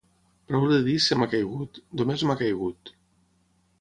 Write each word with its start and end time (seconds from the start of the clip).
prou 0.51 0.63
de 0.71 0.79
dir 0.87 0.95
se 1.07 1.17
m'ha 1.19 1.27
caigut, 1.33 1.79
només 2.01 2.25
m'ha 2.31 2.39
caigut 2.43 2.95